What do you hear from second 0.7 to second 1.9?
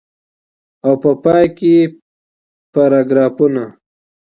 او په پای کي